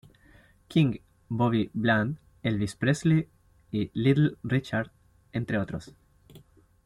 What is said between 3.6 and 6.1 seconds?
y Little Richard, entre otros.